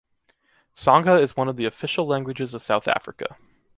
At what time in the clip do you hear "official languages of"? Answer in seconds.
1.65-2.63